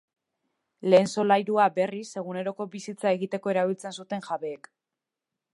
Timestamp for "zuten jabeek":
4.03-4.75